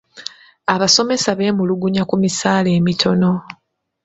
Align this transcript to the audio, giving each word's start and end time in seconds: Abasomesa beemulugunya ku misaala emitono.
Abasomesa 0.73 1.29
beemulugunya 1.39 2.03
ku 2.09 2.15
misaala 2.23 2.69
emitono. 2.79 3.31